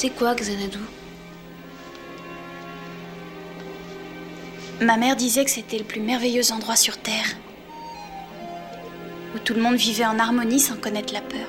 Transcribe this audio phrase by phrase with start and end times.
[0.00, 0.78] C'est quoi Xanadu?
[4.80, 7.26] Ma mère disait que c'était le plus merveilleux endroit sur Terre,
[9.34, 11.48] où tout le monde vivait en harmonie sans connaître la peur.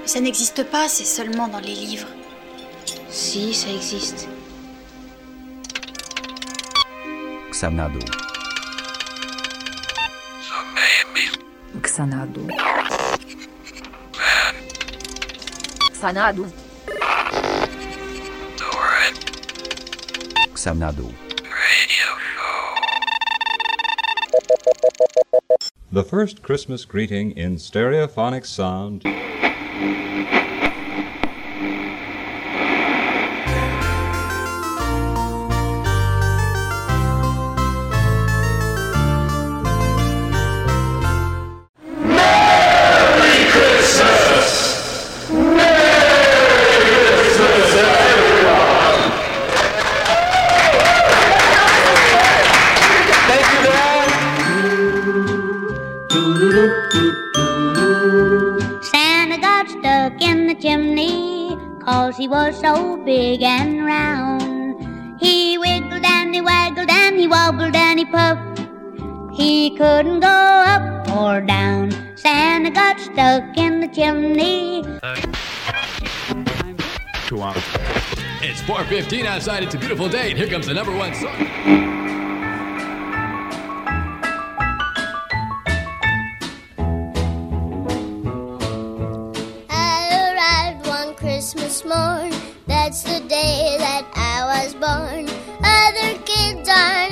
[0.00, 2.08] Mais ça n'existe pas, c'est seulement dans les livres.
[3.08, 4.26] Si, ça existe.
[7.52, 8.00] Xanadu.
[11.80, 12.40] Xanadu.
[15.92, 16.63] Xanadu.
[20.64, 21.12] Xanadu.
[25.92, 29.04] The first Christmas greeting in stereophonic sound.
[72.24, 74.78] Santa got stuck in the chimney.
[78.40, 79.62] It's 4:15 outside.
[79.62, 81.36] It's a beautiful day, and here comes the number one song.
[89.68, 92.32] I arrived one Christmas morn.
[92.66, 95.28] That's the day that I was born.
[95.62, 97.03] Other kids are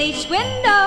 [0.00, 0.82] in each window.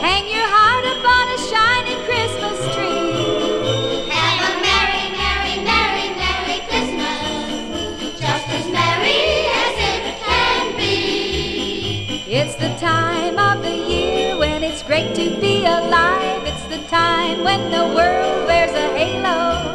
[0.00, 4.08] Hang your heart upon a shining Christmas tree.
[4.10, 8.20] Have a merry, merry, merry, merry Christmas.
[8.20, 12.24] Just as merry as it can be.
[12.26, 16.42] It's the time of the year when it's great to be alive.
[16.46, 19.74] It's the time when the world wears a halo.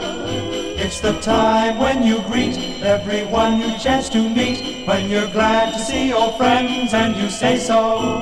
[0.77, 4.70] It's the time when you greet everyone you chance to meet.
[4.85, 8.17] When you're glad to see old friends and you say so.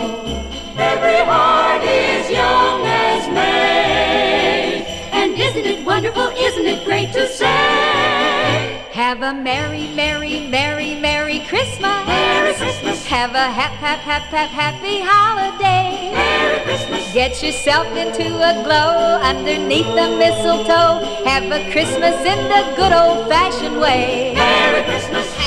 [0.77, 4.85] Every heart is young as May.
[5.13, 6.27] And isn't it wonderful?
[6.35, 8.83] Isn't it great to say?
[8.91, 12.05] Have a merry, merry, merry, merry Christmas.
[12.05, 13.05] Merry Christmas.
[13.05, 16.11] Have a hap, hap, hap, hap, happy holiday.
[16.13, 17.13] Merry Christmas.
[17.13, 21.23] Get yourself into a glow underneath the mistletoe.
[21.23, 24.33] Have a Christmas in the good old fashioned way.
[24.35, 25.38] Merry Christmas.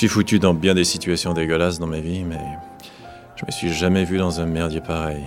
[0.00, 2.40] Suis foutu dans bien des situations dégueulasses dans ma vie, mais
[3.36, 5.26] je me suis jamais vu dans un merdier pareil.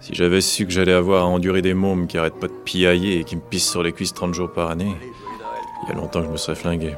[0.00, 3.20] Si j'avais su que j'allais avoir à endurer des mômes qui arrêtent pas de piailler
[3.20, 4.92] et qui me pissent sur les cuisses 30 jours par année,
[5.84, 6.96] il y a longtemps que je me serais flingué.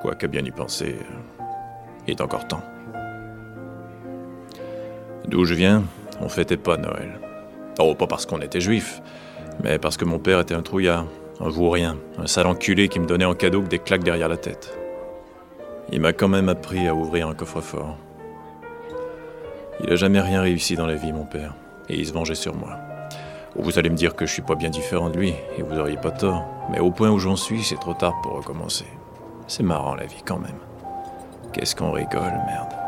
[0.00, 0.96] Quoi qu'à bien y penser,
[2.06, 2.64] il est encore temps.
[5.28, 5.84] D'où je viens,
[6.22, 7.20] on fêtait pas Noël.
[7.78, 9.02] Oh, pas parce qu'on était juif,
[9.62, 11.04] mais parce que mon père était un trouillard,
[11.40, 14.36] un vaurien, un sale enculé qui me donnait en cadeau que des claques derrière la
[14.36, 14.76] tête.
[15.90, 17.96] Il m'a quand même appris à ouvrir un coffre-fort.
[19.82, 21.54] Il a jamais rien réussi dans la vie, mon père,
[21.88, 22.78] et il se vengeait sur moi.
[23.56, 25.96] Vous allez me dire que je suis pas bien différent de lui, et vous auriez
[25.96, 28.86] pas tort, mais au point où j'en suis, c'est trop tard pour recommencer.
[29.46, 30.58] C'est marrant la vie quand même.
[31.52, 32.83] Qu'est-ce qu'on rigole, merde.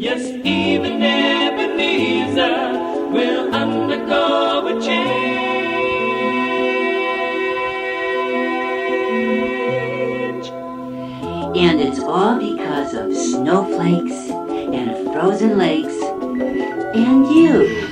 [0.00, 2.72] Yes, even Ebenezer
[3.12, 5.10] will undergo a change.
[11.54, 14.30] And it's all because of snowflakes
[14.72, 15.92] and frozen lakes
[16.94, 17.89] and you.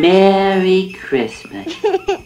[0.00, 1.74] Merry Christmas.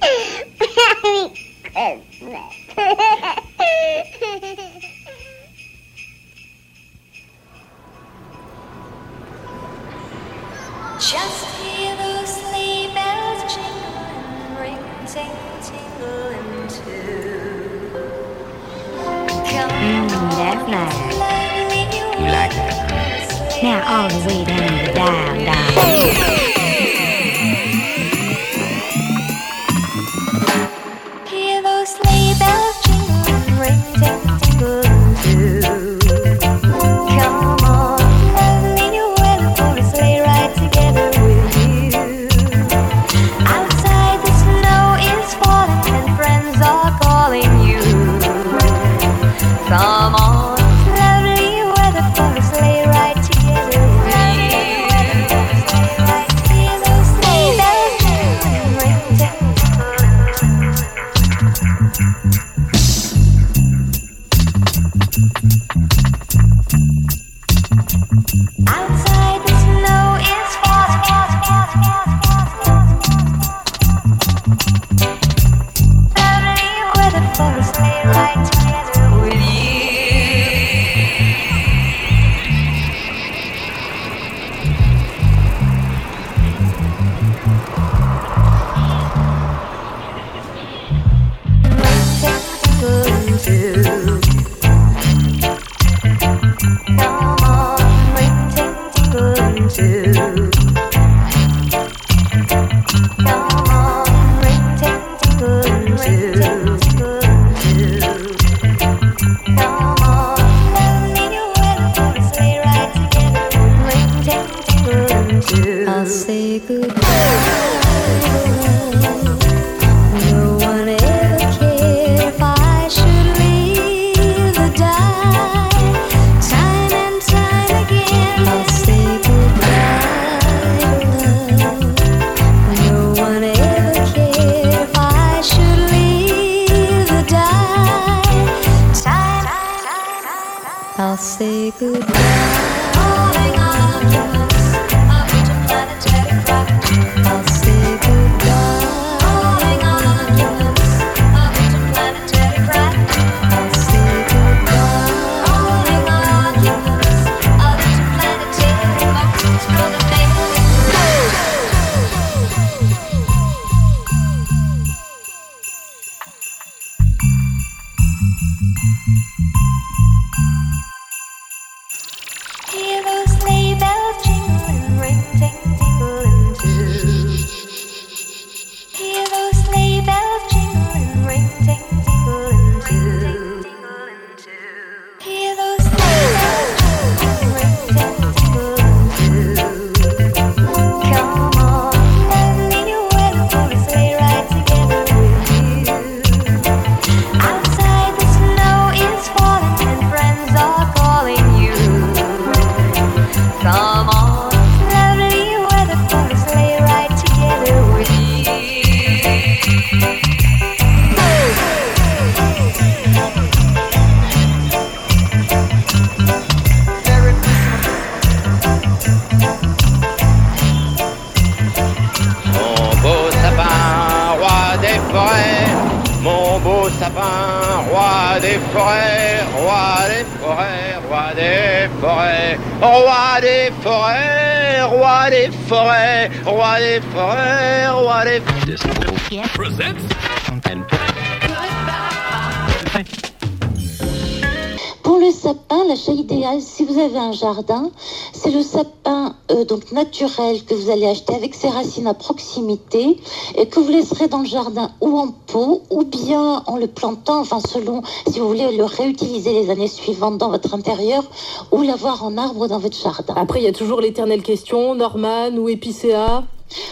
[247.36, 247.90] jardin.
[248.32, 253.18] C'est le sapin euh, donc naturel que vous allez acheter avec ses racines à proximité
[253.56, 257.40] et que vous laisserez dans le jardin ou en pot ou bien en le plantant,
[257.40, 261.24] enfin selon si vous voulez le réutiliser les années suivantes dans votre intérieur
[261.70, 263.34] ou l'avoir en arbre dans votre jardin.
[263.36, 266.44] Après, il y a toujours l'éternelle question, Norman ou épicéa?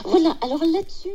[0.04, 1.10] Voilà, alors là-dessus.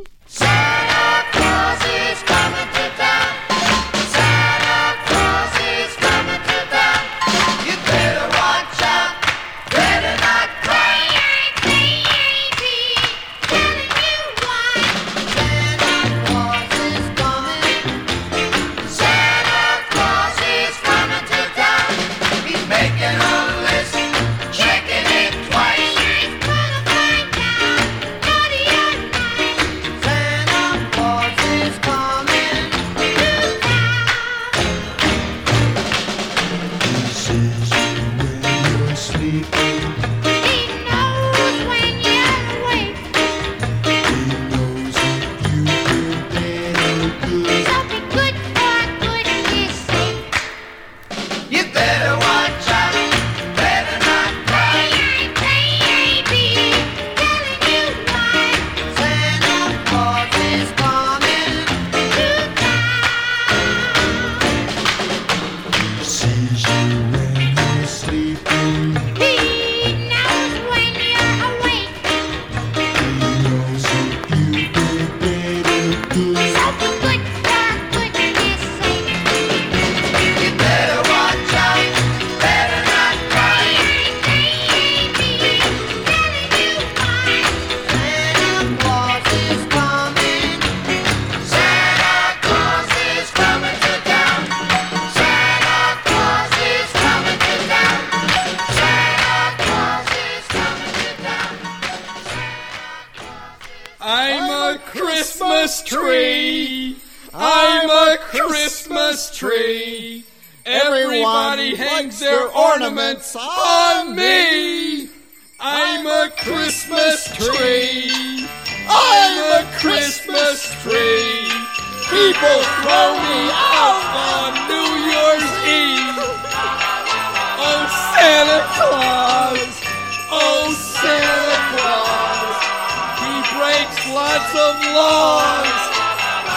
[134.30, 135.80] Lots of laws.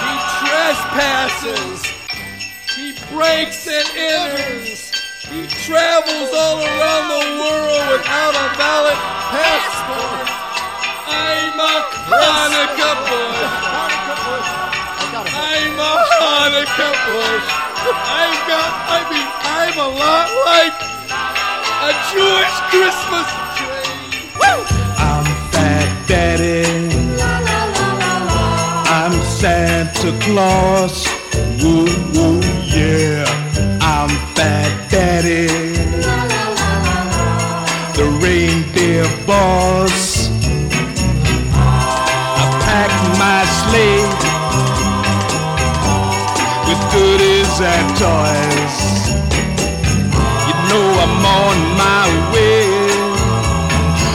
[0.05, 0.13] He
[0.45, 1.81] trespasses.
[2.77, 4.93] He breaks and enters.
[5.25, 8.99] He travels all around the world without a valid
[9.33, 10.29] passport.
[11.09, 11.75] I'm a
[12.13, 13.53] Hanukkah bush.
[15.33, 17.47] I'm a Hanukkah bush.
[18.21, 20.77] I've got, I mean, I'm a lot like
[21.81, 24.29] a Jewish Christmas tree.
[24.97, 26.92] I'm Fat Daddy.
[29.43, 31.05] Santa Claus.
[31.59, 31.83] Woo
[32.15, 33.27] woo yeah.
[33.81, 35.51] I'm Fat Daddy.
[37.97, 40.29] The reindeer boss.
[41.51, 44.07] I packed my sleigh
[46.63, 48.77] with goodies and toys.
[50.47, 52.63] You know I'm on my way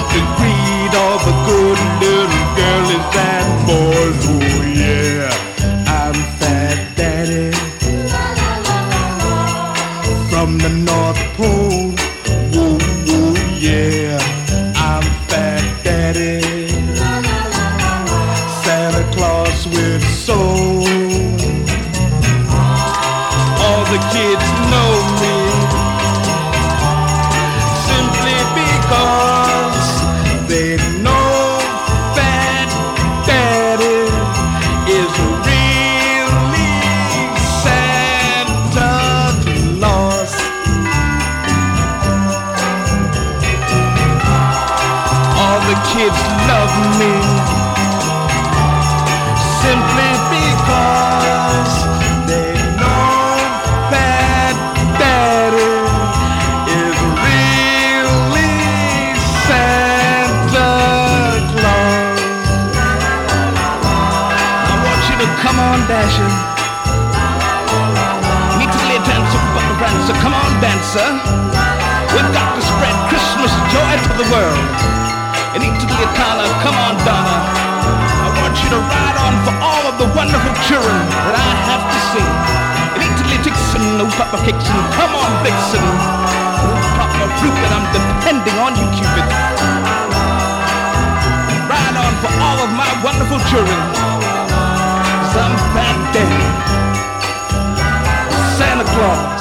[0.08, 4.47] to greet all the good little girlies and boys.
[10.38, 11.57] From the North Pole.
[74.38, 74.58] World.
[75.54, 77.36] And each of the Atala, come on, Donna.
[78.22, 81.84] I want you to ride on for all of the wonderful children that I have
[81.90, 82.28] to see.
[82.94, 85.82] And each little Dixon, no Papa Kixon, come on, Vixen.
[85.82, 89.26] Oh, Papa Cupid, I'm depending on you, Cupid.
[91.66, 93.80] Ride on for all of my wonderful children.
[95.34, 96.36] Some fat day.
[98.58, 99.38] Santa Claus.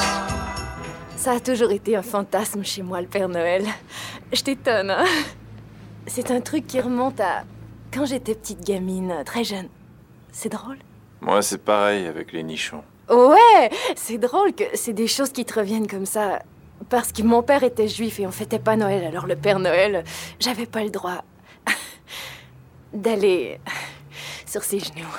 [1.16, 3.64] Ça a toujours été un fantasme chez moi, le Père Noël.
[4.32, 5.04] Je t'étonne, hein
[6.06, 7.44] C'est un truc qui remonte à
[7.92, 9.68] quand j'étais petite gamine, très jeune.
[10.32, 10.76] C'est drôle
[11.20, 12.82] Moi, c'est pareil avec les nichons.
[13.08, 16.42] Ouais C'est drôle que c'est des choses qui te reviennent comme ça.
[16.90, 20.04] Parce que mon père était juif et on fêtait pas Noël, alors le Père Noël,
[20.38, 21.24] j'avais pas le droit
[22.92, 23.58] d'aller
[24.46, 25.16] sur ses genoux.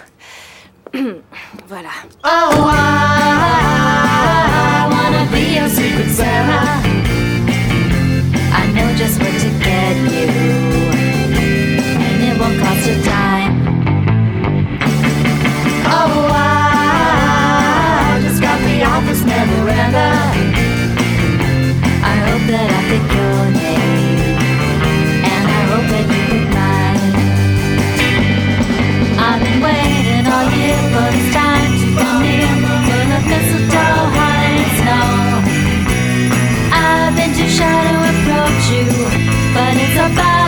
[1.67, 1.89] voilà.
[2.23, 7.08] Oh, I wanna be a secret Santa.
[8.99, 10.27] Just what to get you,
[12.03, 13.53] and it won't cost you time.
[15.85, 20.07] Oh, I just got the office memoranda.
[22.03, 23.58] I hope that I pick your
[39.99, 40.38] about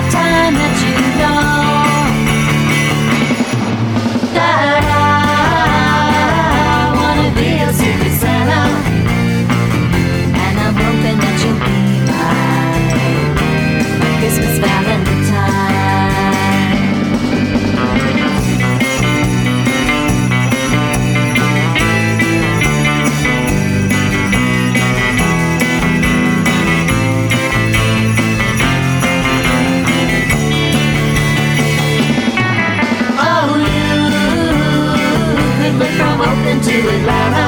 [36.21, 37.47] Oakland to Atlanta,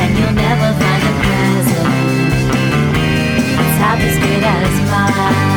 [0.00, 1.88] and you'll never find a present
[3.56, 5.51] that's half as good as mine.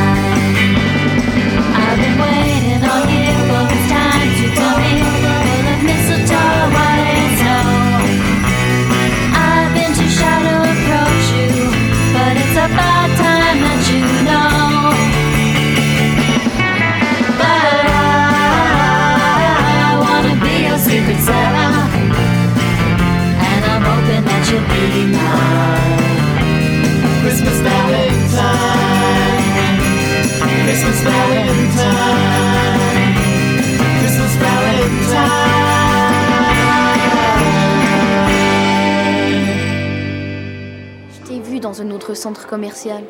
[42.25, 43.03] Centre commercial.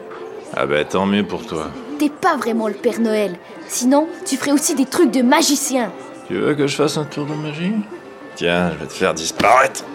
[0.58, 1.67] Ah ben tant mieux pour toi.
[1.99, 3.38] T'es pas vraiment le Père Noël.
[3.69, 5.89] Sinon, tu ferais aussi des trucs de magicien.
[6.28, 7.75] Tu veux que je fasse un tour de magie?
[8.36, 9.86] Tiens, je vais te faire disparaître.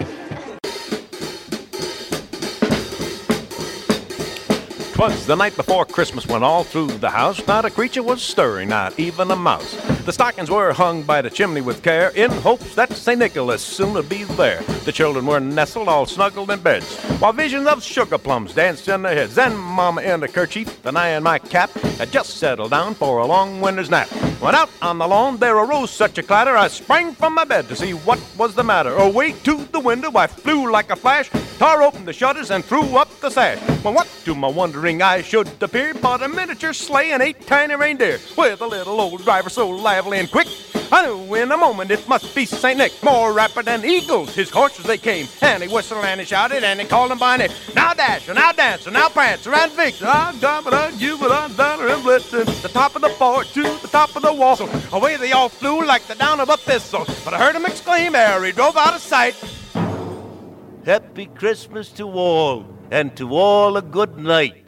[5.00, 8.68] Twas the night before Christmas when all through the house not a creature was stirring,
[8.68, 9.74] not even a mouse.
[10.04, 13.18] The stockings were hung by the chimney with care in hopes that St.
[13.18, 14.60] Nicholas soon would be there.
[14.84, 19.00] The children were nestled all snuggled in beds, while visions of sugar plums danced in
[19.00, 19.34] their heads.
[19.34, 23.20] Then Mama in a kerchief and I in my cap had just settled down for
[23.20, 24.08] a long winter's nap.
[24.40, 27.68] When out on the lawn there arose such a clatter, I sprang from my bed
[27.68, 28.94] to see what was the matter.
[28.96, 32.96] Away to the window I flew like a flash, tore open the shutters and threw
[32.96, 33.60] up the sash.
[33.84, 37.76] Well, what to my wondering eyes should appear but a miniature sleigh and eight tiny
[37.76, 40.48] reindeer with a little old driver so lively and quick.
[40.92, 44.34] I knew in a moment it must be Saint Nick, more rapid than eagles.
[44.34, 47.36] His horses they came, and he whistled and he shouted and he called them by
[47.36, 47.50] name.
[47.76, 50.08] Now Dasher, now Dancer, now Prancer ah, ah, ah, and Vixen.
[50.08, 52.62] I'm jumping on you, but I'm and blitzing.
[52.62, 54.56] The top of the porch to the top of the wall.
[54.56, 57.04] So away they all flew like the down of a thistle.
[57.24, 59.36] But I heard him exclaim ere he drove out of sight.
[60.84, 64.59] Happy Christmas to all, and to all a good night.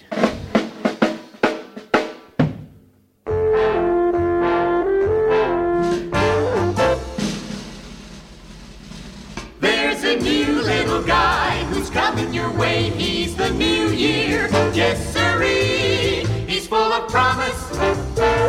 [17.09, 17.61] Promise.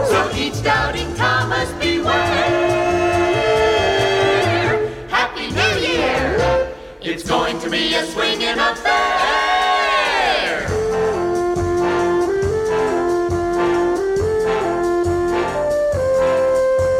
[0.09, 1.69] So each doubting Thomas.
[5.09, 6.69] Happy New Year.
[7.01, 8.93] It's going to be a swinging affair.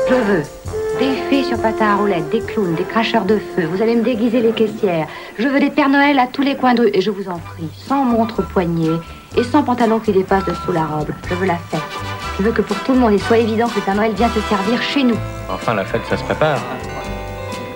[0.09, 0.43] Je veux
[0.99, 3.65] des fées sur patin à roulettes, des clowns, des cracheurs de feu.
[3.65, 5.07] Vous allez me déguiser les caissières.
[5.39, 6.91] Je veux des Pères Noël à tous les coins de rue.
[6.93, 8.99] Et je vous en prie, sans montre poignée
[9.35, 11.09] et sans pantalon qui dépasse dessous la robe.
[11.29, 11.81] Je veux la fête.
[12.37, 14.29] Je veux que pour tout le monde, il soit évident que le Père Noël vient
[14.29, 15.17] se servir chez nous.
[15.49, 16.59] Enfin, la fête, ça se prépare.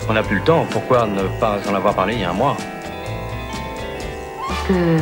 [0.10, 0.66] On n'a plus le temps.
[0.72, 2.56] Pourquoi ne pas en avoir parlé il y a un mois?
[4.48, 4.98] Parce que.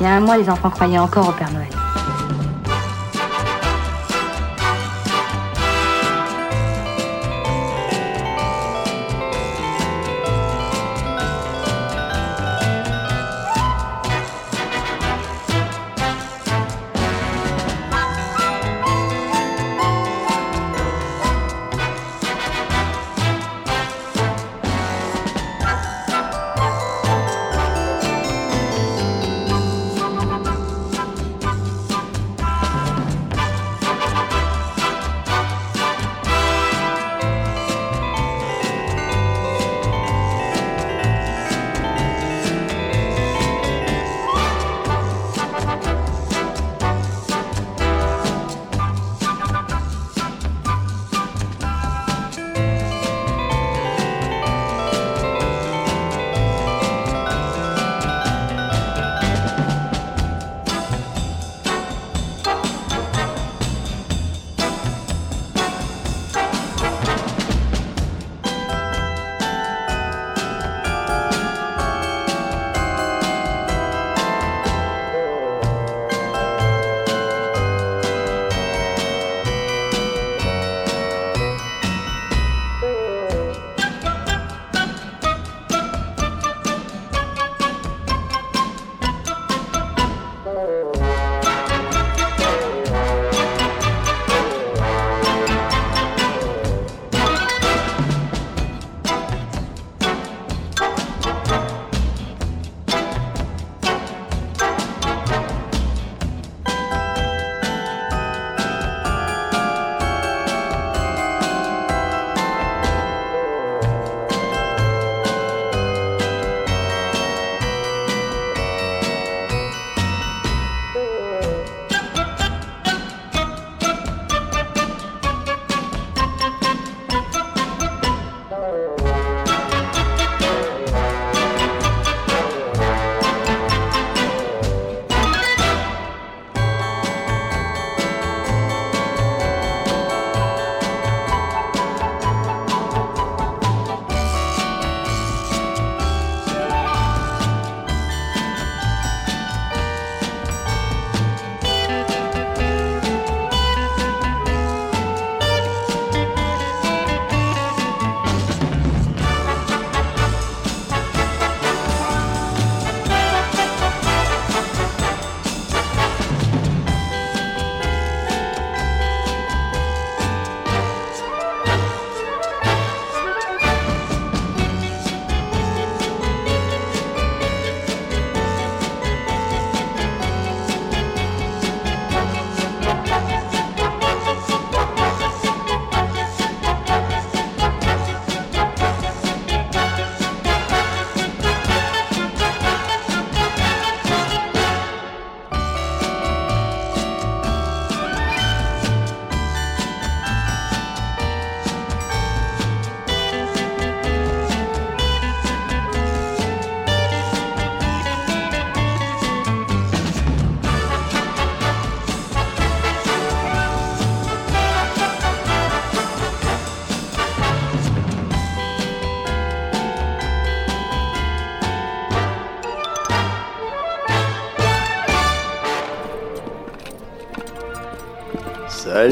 [0.00, 1.68] Il y a un mois, les enfants croyaient encore au Père Noël.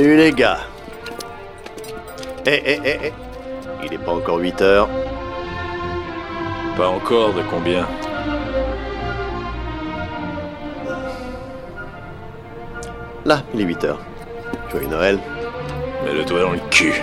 [0.00, 0.60] Salut les gars.
[2.46, 3.12] Eh, eh, eh, eh.
[3.84, 4.88] Il est pas encore 8 heures.
[6.74, 7.86] Pas encore de combien?
[13.26, 14.00] Là, il est 8 heures.
[14.70, 15.18] Joyeux Noël.
[16.06, 16.94] Mets le doigt dans le cul.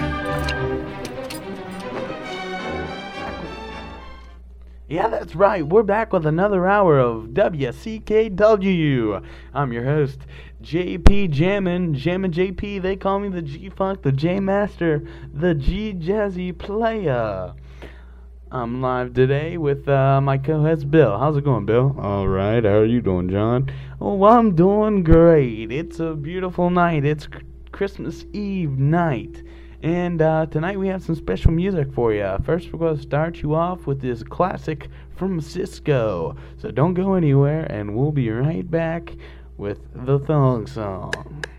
[4.89, 5.67] Yeah, that's right.
[5.67, 9.21] We're back with another hour of WCKW.
[9.53, 10.21] I'm your host,
[10.61, 11.93] JP Jammin.
[11.93, 12.81] Jammin JP.
[12.81, 17.53] They call me the G Funk, the J Master, the G Jazzy Player.
[18.51, 21.19] I'm live today with uh, my co-host Bill.
[21.19, 21.95] How's it going, Bill?
[21.99, 22.63] All right.
[22.63, 23.71] How are you doing, John?
[24.01, 25.71] Oh, I'm doing great.
[25.71, 27.05] It's a beautiful night.
[27.05, 27.27] It's
[27.71, 29.43] Christmas Eve night.
[29.83, 32.35] And uh, tonight we have some special music for you.
[32.43, 36.35] First, we're going to start you off with this classic from Cisco.
[36.57, 39.13] So don't go anywhere, and we'll be right back
[39.57, 41.11] with the thong song.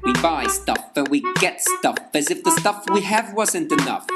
[0.03, 4.07] We buy stuff and we get stuff as if the stuff we have wasn't enough.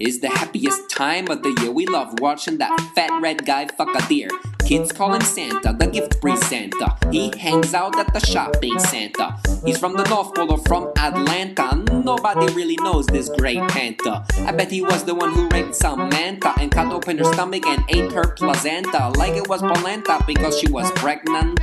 [0.00, 1.70] Is the happiest time of the year.
[1.70, 4.28] We love watching that fat red guy fuck a deer.
[4.66, 6.98] Kids call him Santa, the gift free Santa.
[7.12, 9.38] He hangs out at the shopping Santa.
[9.64, 11.76] He's from the North Pole or from Atlanta.
[11.92, 14.24] Nobody really knows this great Panther.
[14.38, 17.84] I bet he was the one who raped Samantha and cut open her stomach and
[17.88, 21.60] ate her placenta like it was polenta because she was pregnant.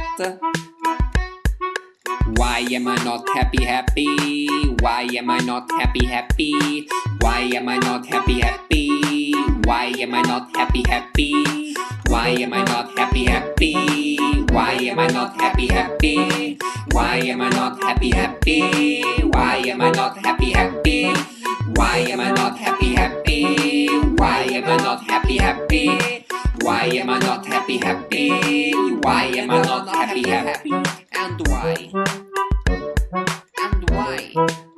[2.36, 4.48] Why am I not happy, happy?
[4.80, 6.88] Why am I not happy, happy?
[7.20, 9.61] Why am I not happy, happy?
[9.72, 11.74] Why am I not happy, happy?
[12.08, 14.18] Why am I not happy, happy?
[14.52, 16.58] Why am I not happy, happy?
[16.92, 19.02] Why am I not happy, happy?
[19.32, 21.14] Why am I not happy, happy?
[21.80, 23.88] Why am I not happy, happy?
[24.20, 25.88] Why am I not happy, happy?
[26.60, 28.74] Why am I not happy, happy?
[29.00, 30.72] Why am I not happy, happy?
[31.14, 31.92] And why?
[33.64, 34.71] And why?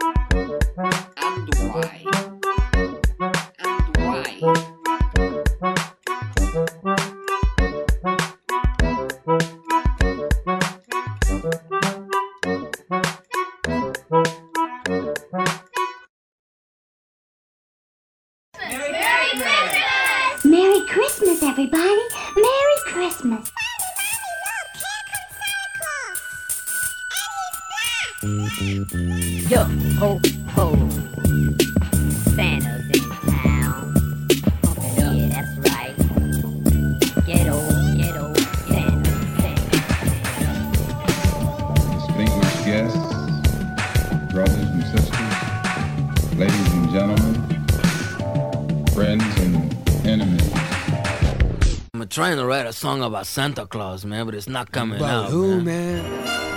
[20.94, 22.04] Christmas, everybody!
[22.36, 23.50] Merry Christmas!
[23.50, 26.22] Mommy, mommy, look, here comes Santa Claus!
[28.22, 29.50] And he's black!
[29.50, 29.62] Yo,
[29.98, 30.64] ho, ho!
[52.14, 55.32] Trying to write a song about Santa Claus, man, but it's not coming About out.
[55.32, 56.04] who, man?
[56.28, 56.53] Sit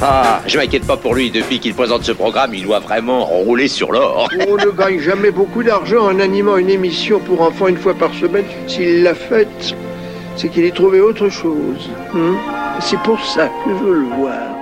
[0.00, 3.66] Ah, je m'inquiète pas pour lui, depuis qu'il présente ce programme, il doit vraiment rouler
[3.66, 4.28] sur l'or.
[4.48, 8.14] On ne gagne jamais beaucoup d'argent en animant une émission pour enfants une fois par
[8.14, 8.44] semaine.
[8.68, 9.74] S'il l'a faite,
[10.38, 11.90] c'est qu'il ait trouvé autre chose.
[12.14, 12.36] Hein.
[12.80, 14.57] C'est pour ça que je veux le voir.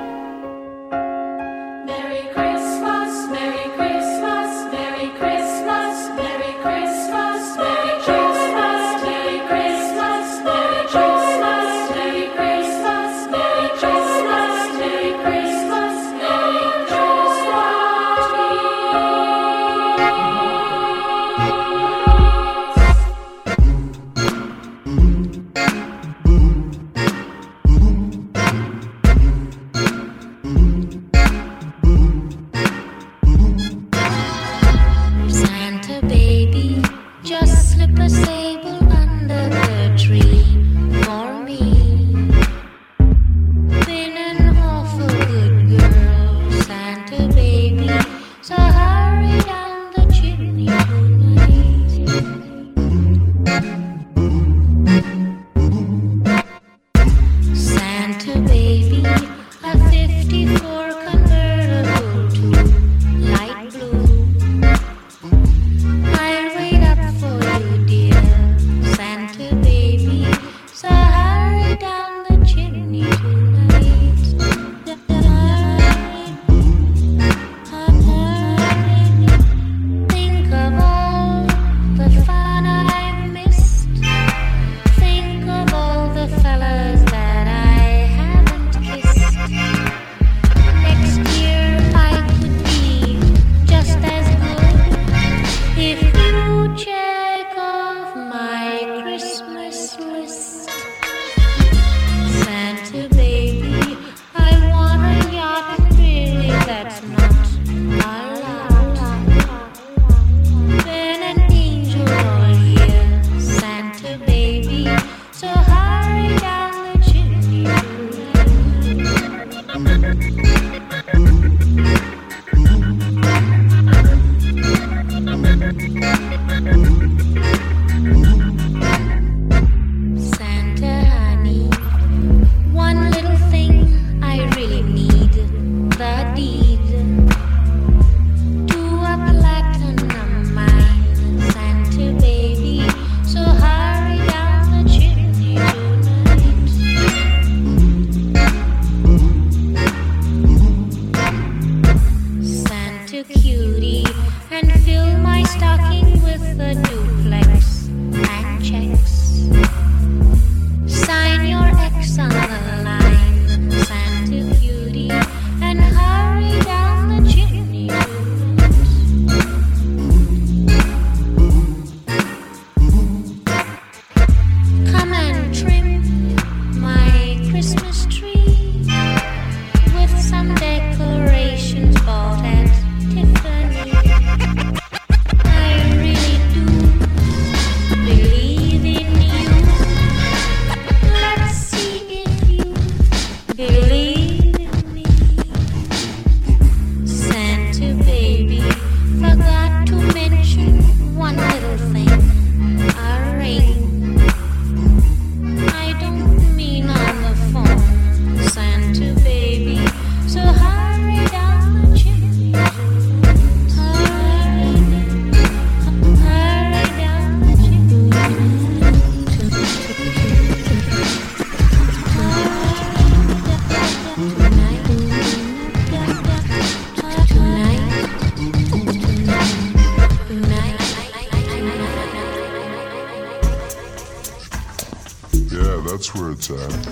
[236.37, 236.83] bedtime.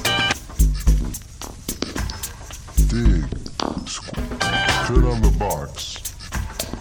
[2.88, 3.28] Dig.
[4.86, 5.98] Put on the box.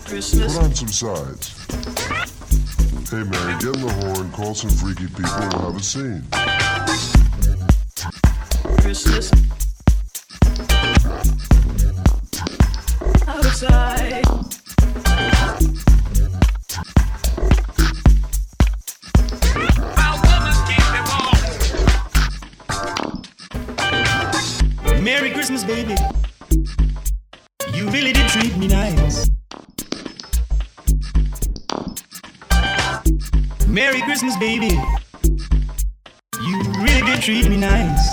[0.05, 0.55] Christmas.
[0.55, 1.65] Put on some sides.
[3.09, 6.23] Hey Mary, get in the horn, call some freaky people and have a scene.
[8.81, 9.31] Christmas.
[13.27, 14.52] Outside.
[25.67, 25.95] nice, baby.
[27.73, 29.29] You really did treat me nice.
[33.67, 34.79] Merry Christmas, baby.
[36.41, 38.12] You really did treat me nice.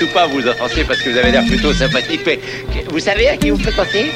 [0.00, 2.38] Surtout pas vous offenser parce que vous avez l'air plutôt sympathique, mais
[2.90, 4.06] vous savez à qui vous faites penser?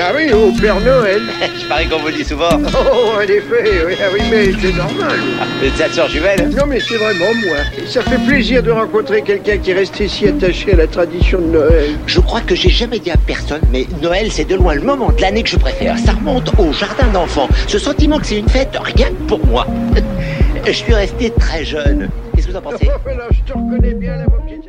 [0.00, 1.20] Ah oui, au Père Noël.
[1.60, 2.48] Je parie qu'on vous le dit souvent.
[2.52, 5.20] Oh, en effet, oui, ah oui, mais c'est normal.
[5.60, 7.58] Vous êtes sa sœur jumelle Non, mais c'est vraiment moi.
[7.86, 11.46] Ça fait plaisir de rencontrer quelqu'un qui est resté si attaché à la tradition de
[11.46, 11.90] Noël.
[12.06, 15.12] Je crois que j'ai jamais dit à personne, mais Noël, c'est de loin le moment
[15.12, 15.98] de l'année que je préfère.
[15.98, 17.48] Ça remonte au jardin d'enfants.
[17.68, 19.66] Ce sentiment que c'est une fête, rien que pour moi.
[20.64, 22.08] Je suis resté très jeune.
[22.34, 22.88] Qu'est-ce que vous en pensez?
[23.02, 24.60] Voilà, je te reconnais bien, là, mon petit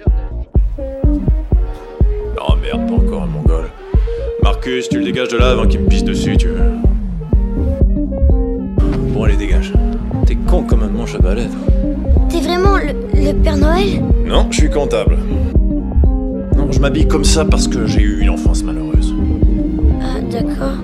[2.45, 3.69] Oh merde, pas encore un mongol.
[4.43, 6.71] Marcus, tu le dégages de là avant qu'il me pisse dessus, tu veux.
[9.13, 9.71] Bon, allez, dégage.
[10.25, 11.73] T'es con comme un manche à balai, toi.
[12.29, 14.01] T'es vraiment le, le Père Noël?
[14.25, 15.17] Non, je suis comptable.
[16.57, 19.15] Non, je m'habille comme ça parce que j'ai eu une enfance malheureuse.
[20.01, 20.79] Ah, d'accord.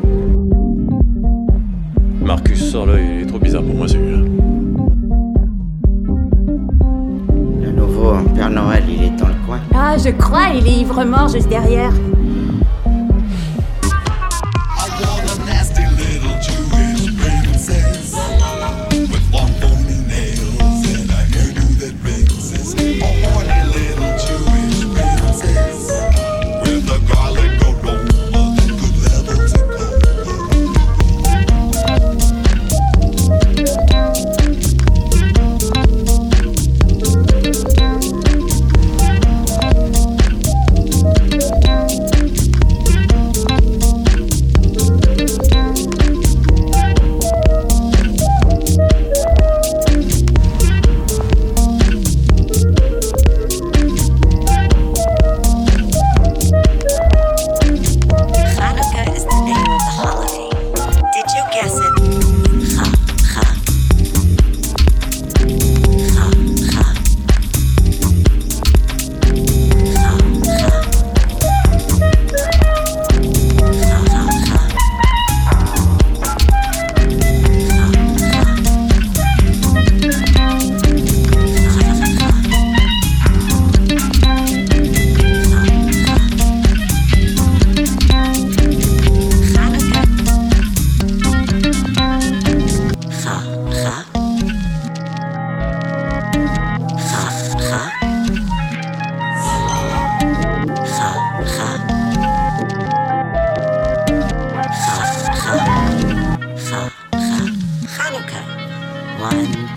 [2.21, 4.19] Marcus, sors là, il est trop bizarre pour moi celui-là.
[7.61, 8.98] Le nouveau Père Noël, il
[9.73, 11.91] Ah, je crois, il est ivre-mort juste derrière.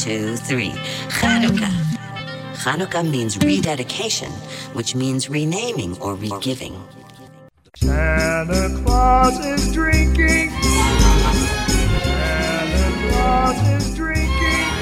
[0.02, 0.74] Two, three.
[1.22, 1.70] Hanukkah.
[2.64, 4.32] Hanukkah means rededication,
[4.74, 6.74] which means renaming or regiving.
[7.76, 10.50] Santa Claus is drinking.
[12.02, 14.74] Santa Claus is drinking.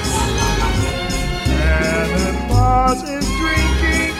[1.45, 4.13] Santa Claus is drinking.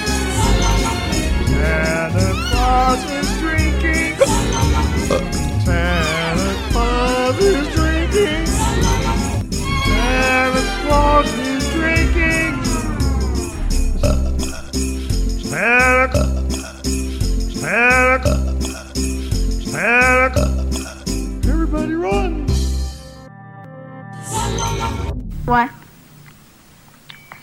[1.50, 4.14] Santa Claus is drinking.
[5.66, 8.46] Santa Claus is drinking.
[9.82, 12.64] Santa Claus is drinking.
[15.44, 16.24] Santa
[17.62, 18.34] Santa
[19.66, 20.46] Santa
[21.48, 22.46] Everybody run!
[25.48, 25.68] Ouais.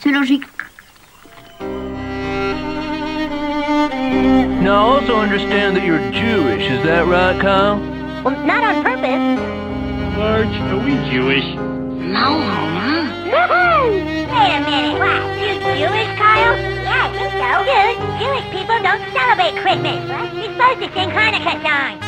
[0.00, 0.44] C'est logique.
[4.62, 6.62] Now, I also understand that you're Jewish.
[6.62, 7.78] Is that right, Kyle?
[8.24, 9.38] Well, not on purpose.
[10.18, 11.44] Large, are we Jewish?
[11.54, 12.67] No, No!
[13.86, 14.98] Wait a minute.
[14.98, 15.22] What?
[15.38, 16.56] You Jewish, Kyle?
[16.58, 17.50] Yeah, I think so.
[17.62, 20.02] Dude, Jewish people don't celebrate Christmas.
[20.10, 20.34] What?
[20.34, 22.07] You're supposed to sing Hanukkah songs.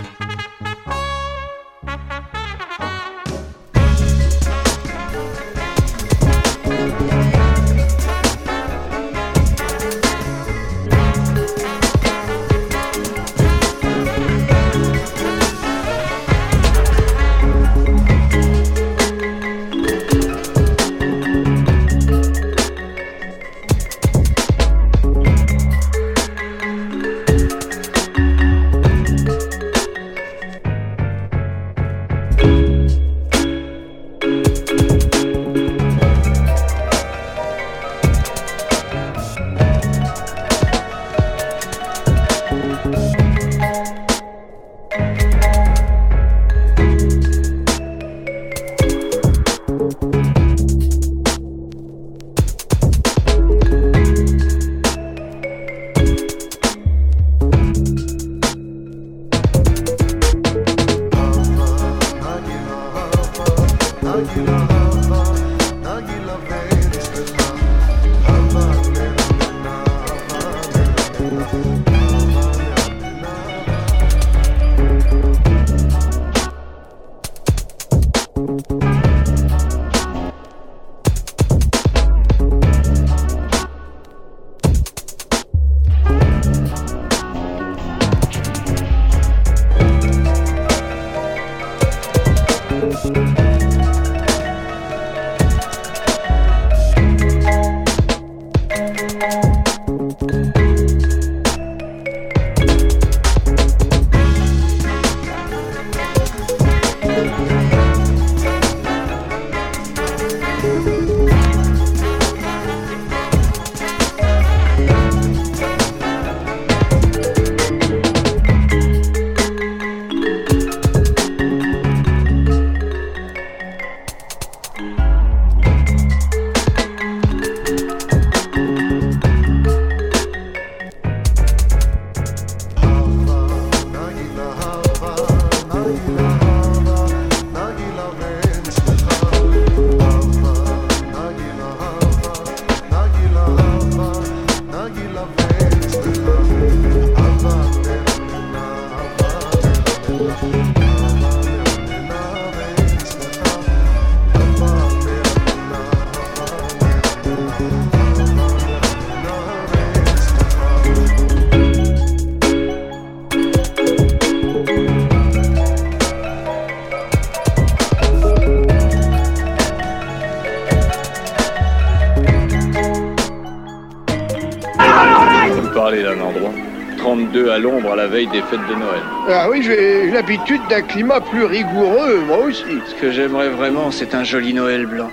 [178.42, 179.02] Fêtes de Noël.
[179.28, 182.64] Ah oui, j'ai l'habitude d'un climat plus rigoureux, moi aussi.
[182.86, 185.10] Ce que j'aimerais vraiment, c'est un joli Noël blanc.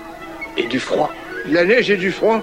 [0.56, 1.10] Et du froid.
[1.46, 2.42] De La neige et du froid.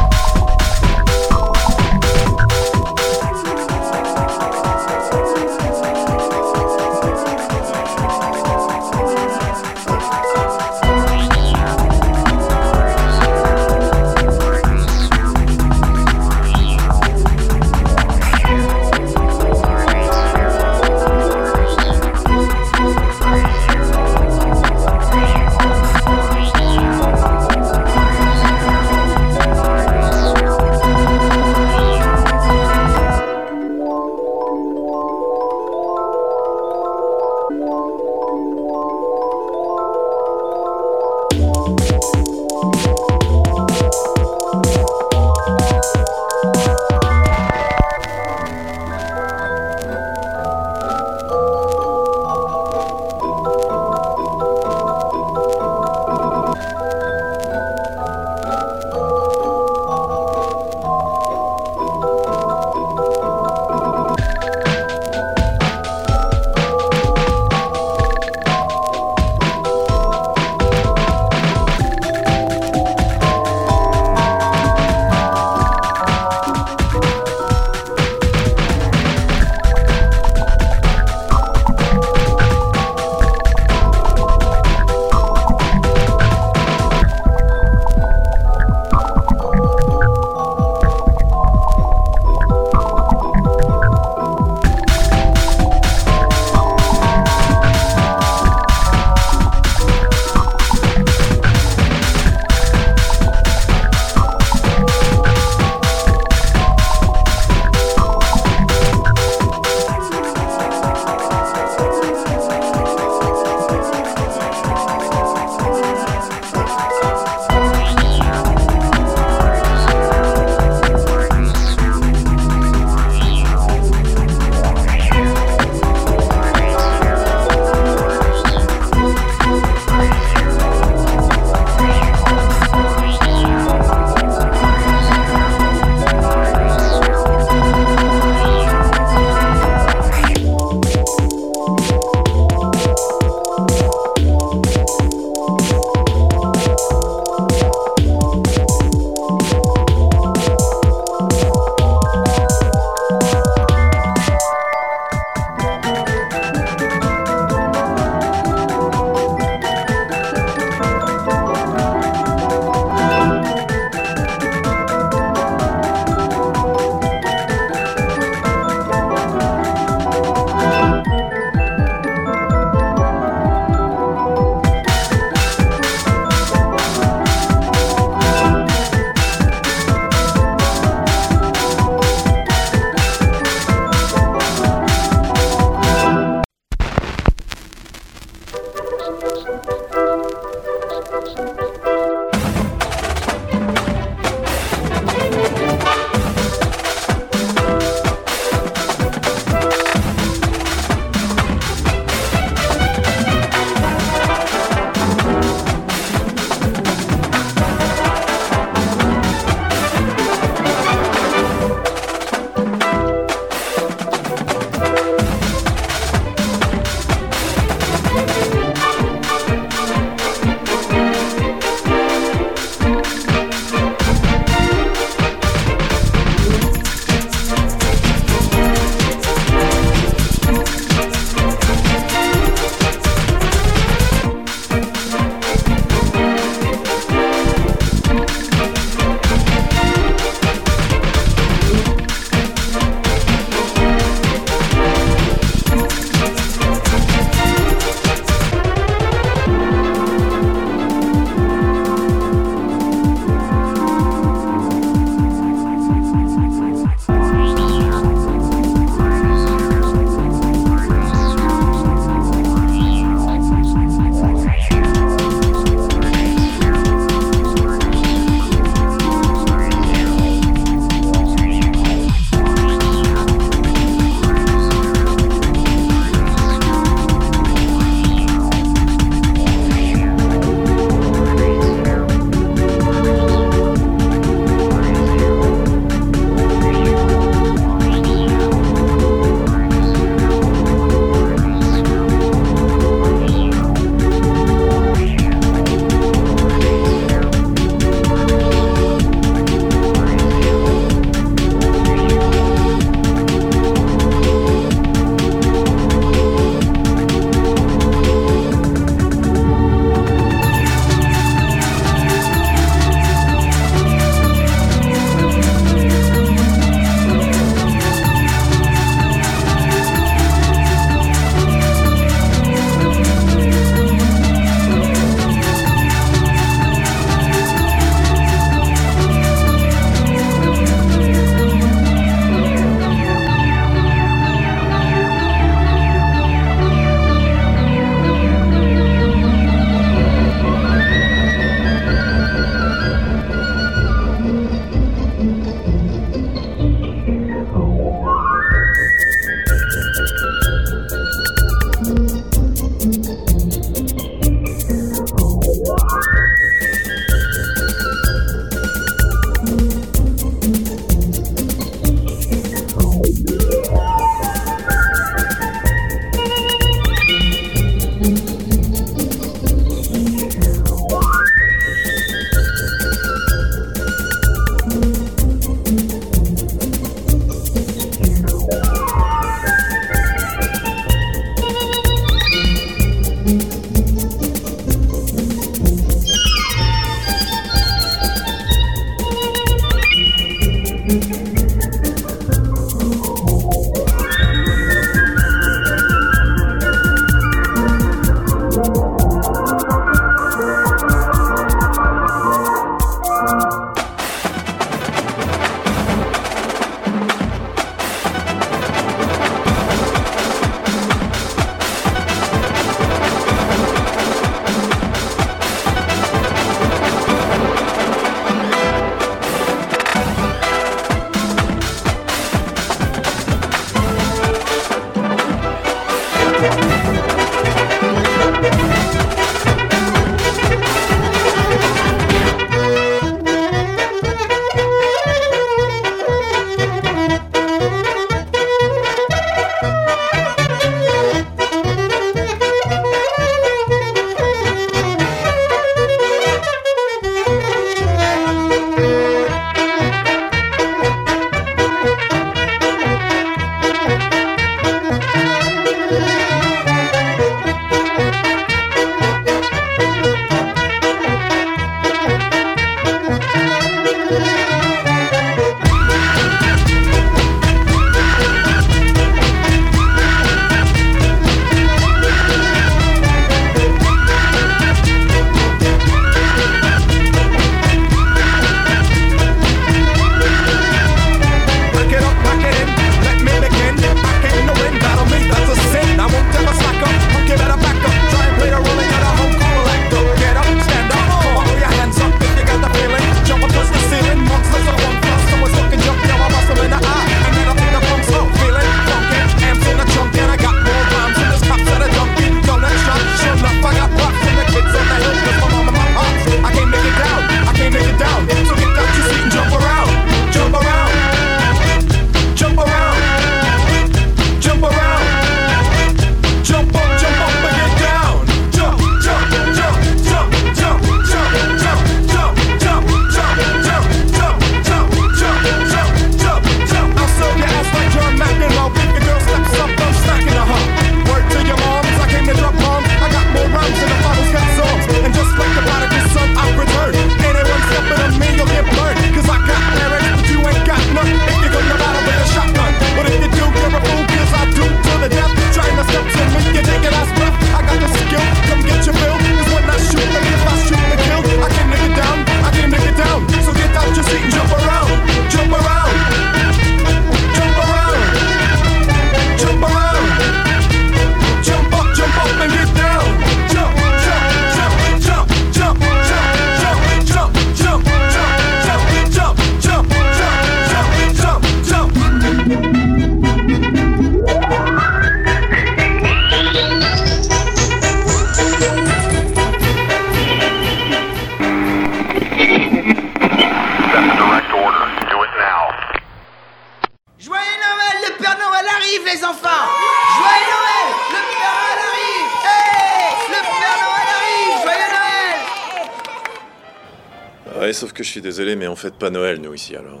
[597.74, 600.00] sauf que je suis désolé, mais on fête pas Noël, nous, ici, alors.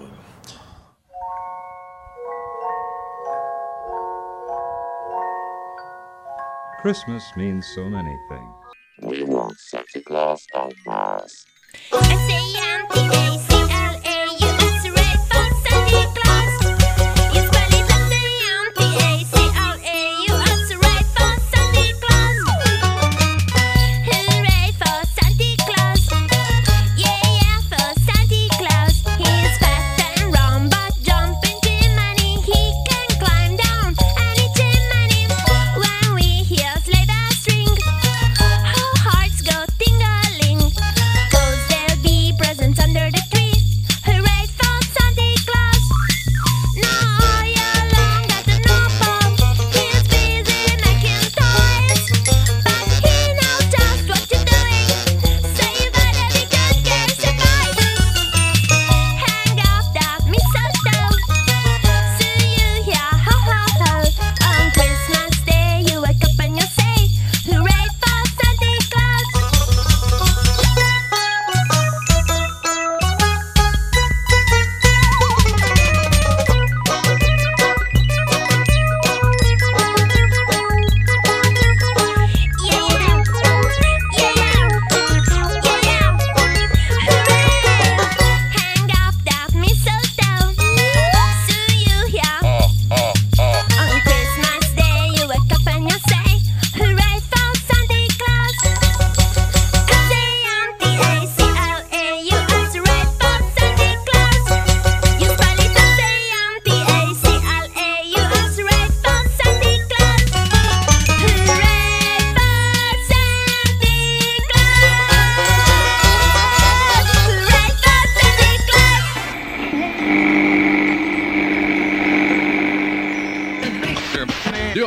[6.80, 8.54] Christmas means so many things.
[9.02, 11.46] We want Santa Claus on Mars.
[11.92, 14.50] I say, Auntie, I say, I'll air you.
[14.66, 16.43] It's red for Santa Claus.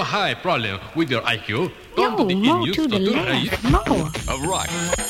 [0.07, 3.63] high problem with your IQ, come no, to the Instituto to the left.
[3.65, 4.09] no.
[4.31, 5.06] All right.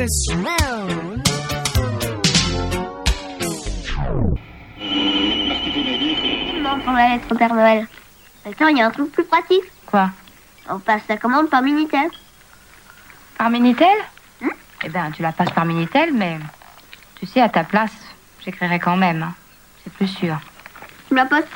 [0.00, 0.56] Christmas.
[6.62, 7.86] Non, pour la lettre au Père Noël.
[8.46, 9.64] Attends, il y a un truc plus pratique.
[9.86, 10.10] Quoi?
[10.68, 12.08] On passe la commande par Minitel.
[13.36, 13.88] Par Minitel?
[14.84, 16.38] Eh ben, tu la passes par Minitel, mais
[17.16, 17.92] tu sais, à ta place,
[18.42, 19.22] j'écrirai quand même.
[19.22, 19.34] hein.
[19.84, 20.38] C'est plus sûr.
[21.08, 21.46] Tu me la postes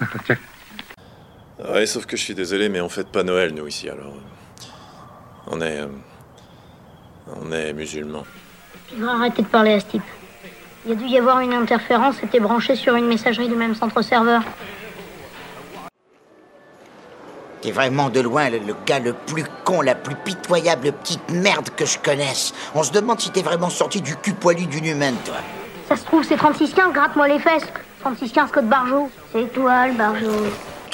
[1.72, 4.14] Ouais, sauf que je suis désolé, mais on fête pas Noël, nous, ici, alors.
[4.14, 4.68] euh,
[5.48, 5.80] On est.
[7.26, 8.24] On est musulmans.
[8.88, 10.02] Tu devrais arrêter de parler à ce type.
[10.84, 13.74] Il y a dû y avoir une interférence, c'était branché sur une messagerie du même
[13.74, 14.42] centre serveur.
[17.62, 21.70] T'es vraiment de loin le, le gars le plus con, la plus pitoyable petite merde
[21.74, 22.52] que je connaisse.
[22.74, 25.36] On se demande si t'es vraiment sorti du cul poilu d'une humaine, toi.
[25.88, 27.66] Ça se trouve, c'est 3615, gratte-moi les fesses.
[28.00, 29.10] 3615 code Barjo.
[29.32, 30.30] C'est toi, le Barjo.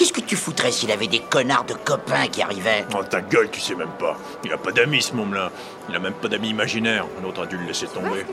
[0.01, 3.51] Qu'est-ce que tu foutrais s'il avait des connards de copains qui arrivaient Oh, ta gueule,
[3.51, 4.17] tu sais même pas.
[4.43, 5.53] Il a pas d'amis, ce môme-là.
[5.91, 7.05] Il a même pas d'amis imaginaires.
[7.21, 8.25] Un autre a dû le laisser tomber.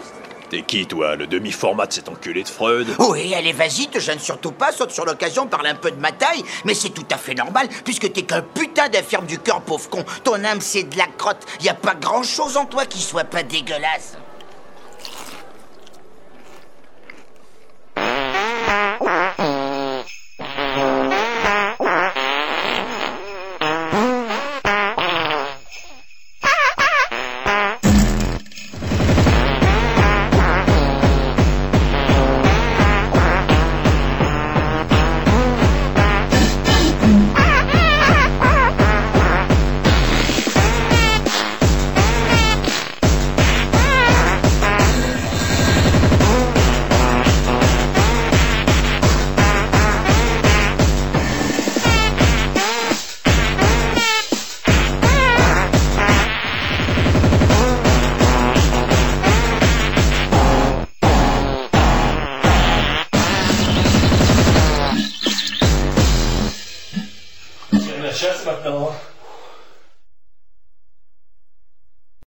[0.50, 2.88] T'es qui, toi Le demi-format de cet enculé de Freud?
[3.00, 6.14] Oui, allez, vas-y, te gêne surtout pas, saute sur l'occasion, parle un peu de ma
[6.14, 9.90] taille, mais c'est tout à fait normal, puisque t'es qu'un putain d'infirme du cœur, pauvre
[9.90, 10.06] con.
[10.24, 11.46] Ton âme, c'est de la crotte.
[11.60, 14.16] Y a pas grand-chose en toi qui soit pas dégueulasse.